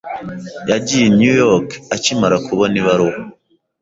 [0.71, 3.19] Yagiye i New York akimara kubona ibaruwa.